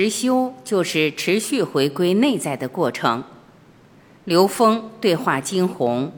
[0.00, 3.24] 实修就是持续回归内在的过程。
[4.22, 6.12] 刘峰对话金红。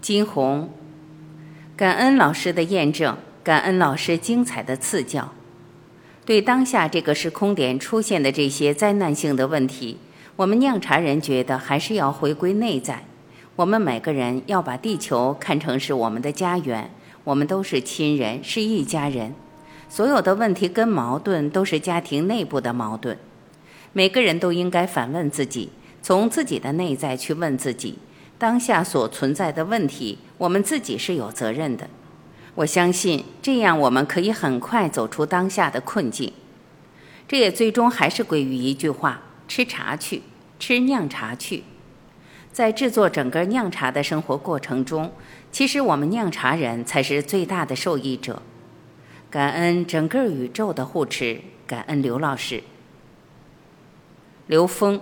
[0.00, 0.68] 金红，
[1.76, 5.32] 感恩老师的验证，感恩老师精彩的赐教。
[6.26, 9.98] 对当下这个时空点出现的这些灾难性的问题，
[10.34, 13.04] 我们酿茶人觉得还是要回归内在。
[13.56, 16.90] 我们每个人要把地球看成是我们的家园，
[17.22, 19.32] 我们都是亲人，是一家人。
[19.88, 23.16] 所有的问题跟矛盾都是家庭内部的矛盾。
[23.92, 25.70] 每个人都应该反问自己，
[26.02, 28.00] 从自己的内在去问自己，
[28.36, 31.88] 当下所存在的问题，我们自己是有责任的。
[32.56, 36.32] 我相信这样，我们可以很快走出当下的困境。
[37.28, 40.22] 这也最终还是归于一句话：吃茶去，
[40.58, 41.62] 吃酿茶去。
[42.54, 45.10] 在制作整个酿茶的生活过程中，
[45.50, 48.40] 其实我们酿茶人才是最大的受益者。
[49.28, 52.62] 感恩整个宇宙的护持，感恩刘老师。
[54.46, 55.00] 刘峰，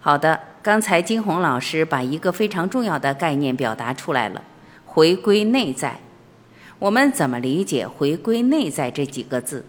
[0.00, 4.44] 好的，刚才金红老师把一个非常重要的概念表达出来了：
[4.84, 5.98] 回归内在。
[6.78, 9.64] 我们怎么理解“回归内在”这几个字？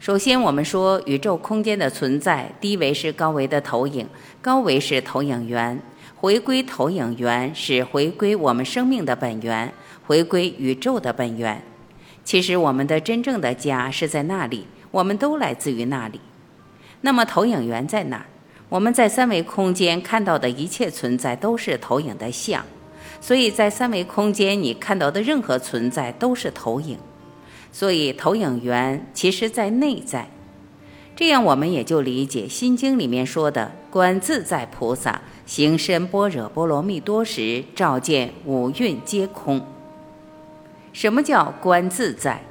[0.00, 4.08] 首先，我们说宇宙空间的存在，低维是高维的投影，
[4.40, 5.78] 高维是投影源。
[6.16, 9.70] 回归投影源是回归我们生命的本源，
[10.06, 11.62] 回归宇宙的本源。
[12.24, 16.18] 其实，我们的真正的家是在那里，我们都来自于那里。
[17.02, 18.24] 那么，投影源在哪儿？
[18.70, 22.64] 我们在三维空间看到的一切存在都是投影的像。
[23.20, 26.96] 所以在三维空间，你看到的任何存在都是投影，
[27.72, 30.28] 所以投影源其实在内在。
[31.16, 39.60] 这样我们也就理解《心经》里面说的“观自在菩萨行深般若波罗蜜多时，照见五蕴皆空”。
[40.92, 42.42] 什么叫观自在？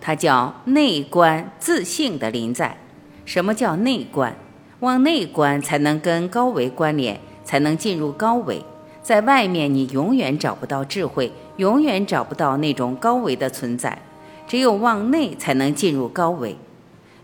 [0.00, 2.76] 它叫内观自性的临在。
[3.24, 4.34] 什么叫内观？
[4.80, 8.62] 往内观才能跟高维关联，才能进入高维。
[9.02, 13.98] 在外面，你永远找不到智慧，永远找不到那种高维的存在。
[14.46, 16.56] 只有往内，才能进入高维。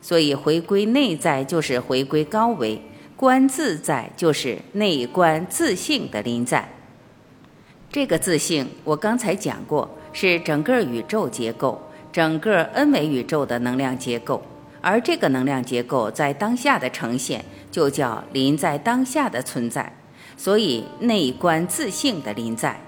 [0.02, 2.80] 所以，回归内在就是回归高维，
[3.16, 6.68] 观自在就是内观自性的临在。
[7.92, 14.42] 这个自性，我刚才讲过，是整个宇宙结构，整个 n 维宇宙的能量结构。
[14.80, 19.92] 而这个能量结构在当下的呈现，就叫临在当下的存在。
[20.38, 22.80] 所以，内观自性的临在，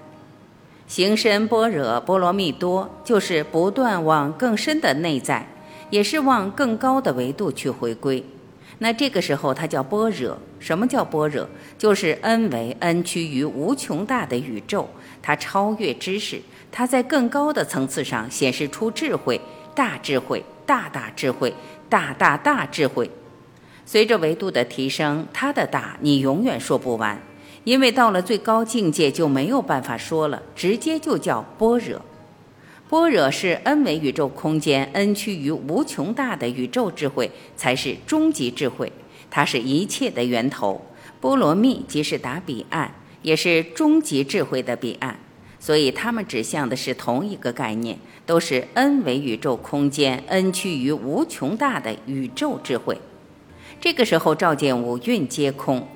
[0.93, 5.49] 行深般若波罗蜜多，就是不断往更深的内在，
[5.89, 8.23] 也是往更高的维度去回归。
[8.77, 10.37] 那这个时候，它叫般若。
[10.59, 11.49] 什么叫般若？
[11.79, 14.87] 就是 n 为 n 趋于无穷大的宇宙，
[15.23, 19.41] 它超越知识，它在更高的层次上显示出智慧，
[19.75, 21.55] 大智慧，大大智慧，
[21.89, 23.11] 大大大智慧。
[23.87, 27.19] 随着维度的提升，它的大你永远说不完。
[27.65, 32.01] 因为到了最高境界就没有办法说了，直接就叫般若。
[32.89, 38.93] 般若是 n 维宇宙空间 n 趋于无穷大的宇宙智慧，才是终极智慧，
[39.31, 40.85] 它是一切的源头。
[41.21, 42.93] 波罗蜜即是达彼岸，
[43.23, 45.19] 也是终极智慧的彼岸。
[45.61, 47.97] 所以它们指向的是同一个概念，
[48.27, 52.99] 都是 n 维宇宙空间 n 趋于无穷大的宇宙智慧。
[53.81, 55.87] 这个时候照见五蕴皆空。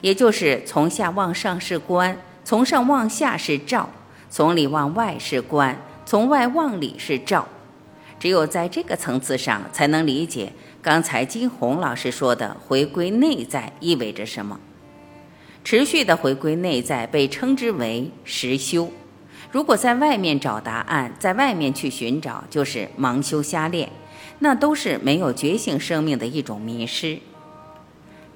[0.00, 3.88] 也就是从下往上是观，从上往下是照，
[4.30, 7.46] 从里往外是观，从外往里是照。
[8.18, 14.58] 只有在这个层次上，才能理解刚才金红老师说的回归内在意味着什么。
[15.64, 18.90] 持续的回归内在被称之为实修。
[19.50, 23.88] 如果在外面找答案，在外面去寻找，就是盲修瞎练，
[24.38, 27.18] 那都是没有觉醒生命的一种迷失。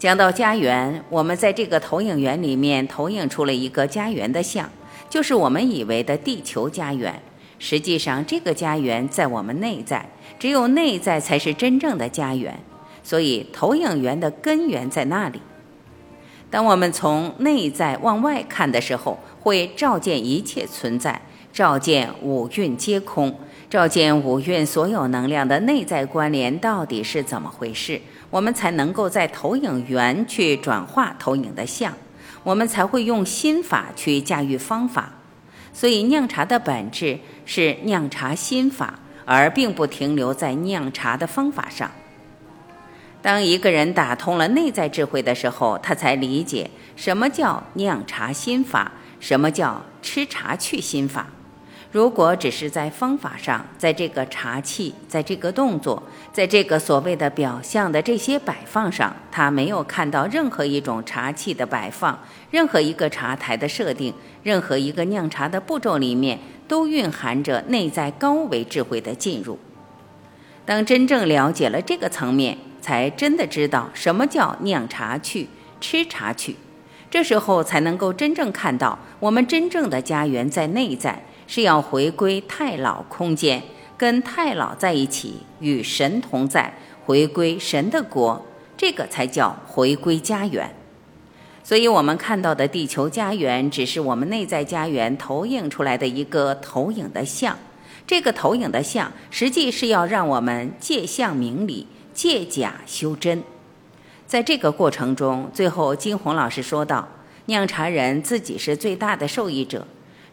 [0.00, 4.66] 讲到家园，我们在这个投影源里面投影出了一个家园的像，
[5.10, 7.20] 就是我们以为的地球家园。
[7.58, 10.08] 实际上，这个家园在我们内在，
[10.38, 12.58] 只有内在才是真正的家园。
[13.02, 15.38] 所以，投影源的根源在那里。
[16.48, 21.20] 当我们从内在往外看的时候，会照见一切存在，
[21.52, 23.38] 照见五蕴皆空，
[23.68, 28.00] 照见五蕴所有能量的内在关联到底是怎么回事。
[28.30, 31.92] 我们才能够在投影源去转化投影的像，
[32.44, 35.12] 我们才会用心法去驾驭方法。
[35.72, 41.90] 所以酿茶的本质是酿茶心法，而并不停留在酿茶的方法上。
[43.22, 51.26] 当一个人打通了内在智慧的时候，他才理解什么叫酿茶心法，什么叫吃茶去心法。
[51.92, 56.00] 如果只是在方法上，在这个茶器，在这个动作，
[56.32, 62.16] 在这个所谓的表象的这些摆放上，他没有看到任何一种茶器的摆放，
[62.52, 64.14] 任何一个茶台的设定，
[64.44, 66.38] 任何一个酿茶的步骤里面，
[66.68, 69.58] 都蕴含着内在高维智慧的进入。
[70.64, 75.48] 当真正了解了这个层面，才真的知道什么叫酿茶去、
[75.80, 76.54] 吃茶去。
[77.10, 81.24] 这时候才能够真正看到，我们真正的家园在内在。
[81.50, 83.60] 是要回归太老空间，
[83.98, 86.72] 跟太老在一起，与神同在，
[87.04, 90.72] 回归神的国，这个才叫回归家园。
[91.64, 97.58] 所以，我们看到的地球家园，只是我们内在家园投影出来的一个投影的像。
[98.06, 103.42] 这个投影的像，实际是要让我们借相明理，借假修真。
[104.24, 107.08] 在这个过程中，最后金红老师说道
[107.46, 109.84] ：“酿茶人自己是最大的受益者。”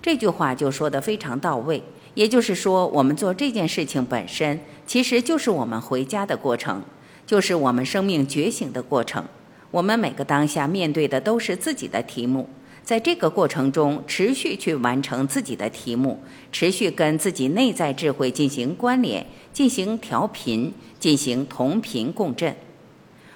[0.08, 1.84] 这句话就说得非常到位，
[2.14, 6.82] 也就是说，我们做这件事情本身，其实就是我们回家的过程，
[7.26, 9.26] 就是我们生命觉醒的过程。
[9.70, 12.48] 我们每个当下面对的都是自己的题目，
[12.86, 16.22] 在这个过程中，持续去完成自己的题目，
[16.54, 22.56] 持续跟自己内在智慧进行关联，进行调频，进行同频共振。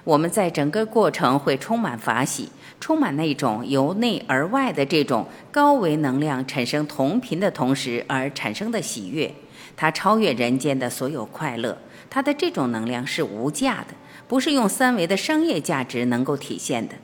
[0.04, 2.48] 我们在整个过程会充满法喜。
[2.80, 9.32] 充满那种由内而外的这种高维能量产生同频的同时而产生的喜悦，
[9.76, 11.78] 它超越人间的所有快乐。
[12.10, 13.94] 它的这种能量是无价的，
[14.26, 16.96] 不是用三维的商业价值能够体现的。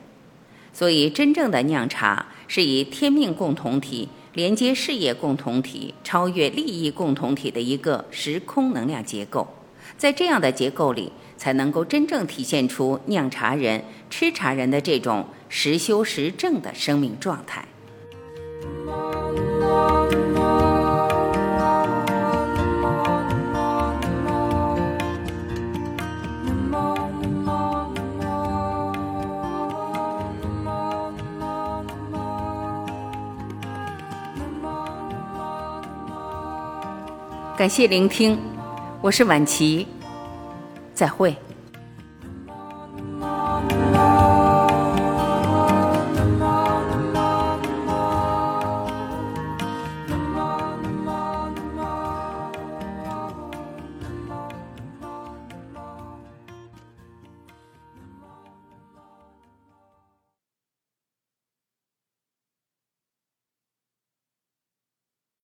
[0.73, 9.47] 所以，真正的酿茶是以天命共同体连接事业共同体、超越利益共同体的一个时空能量结构。
[9.97, 15.25] 在这样的结构里，才能够真正体现出酿茶人、吃茶人的这种。
[15.51, 17.65] 实修实证的生命状态。
[37.57, 38.39] 感谢聆听，
[39.01, 39.87] 我是晚琪，
[40.93, 41.33] 再会。